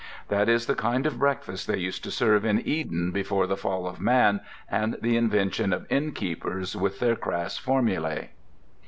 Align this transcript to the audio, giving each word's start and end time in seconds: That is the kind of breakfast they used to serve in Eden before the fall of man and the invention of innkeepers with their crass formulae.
That 0.29 0.49
is 0.49 0.65
the 0.65 0.73
kind 0.73 1.05
of 1.05 1.19
breakfast 1.19 1.67
they 1.67 1.77
used 1.77 2.03
to 2.05 2.09
serve 2.09 2.43
in 2.43 2.67
Eden 2.67 3.11
before 3.11 3.45
the 3.45 3.55
fall 3.55 3.85
of 3.85 4.01
man 4.01 4.41
and 4.67 4.97
the 4.99 5.15
invention 5.15 5.71
of 5.73 5.85
innkeepers 5.91 6.75
with 6.75 6.97
their 6.99 7.15
crass 7.15 7.57
formulae. 7.59 8.31